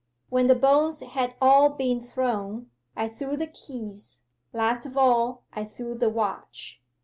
[0.29, 5.63] When the bones had all been thrown, I threw the keys; last of all I
[5.63, 6.81] threw the watch.